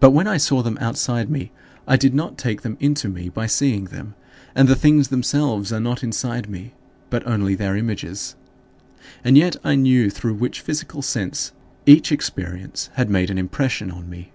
But 0.00 0.12
when 0.12 0.26
I 0.26 0.38
saw 0.38 0.62
them 0.62 0.78
outside 0.80 1.28
me, 1.28 1.52
I 1.86 1.98
did 1.98 2.14
not 2.14 2.38
take 2.38 2.62
them 2.62 2.78
into 2.80 3.10
me 3.10 3.28
by 3.28 3.46
seeing 3.46 3.84
them; 3.84 4.14
and 4.54 4.66
the 4.68 4.74
things 4.74 5.08
themselves 5.08 5.70
are 5.70 5.80
not 5.80 6.02
inside 6.02 6.48
me, 6.48 6.72
but 7.10 7.26
only 7.26 7.54
their 7.54 7.76
images. 7.76 8.36
And 9.22 9.36
yet 9.36 9.56
I 9.62 9.74
knew 9.74 10.08
through 10.08 10.36
which 10.36 10.62
physical 10.62 11.02
sense 11.02 11.52
each 11.84 12.10
experience 12.10 12.88
had 12.94 13.10
made 13.10 13.28
an 13.28 13.36
impression 13.36 13.90
on 13.90 14.08
me. 14.08 14.32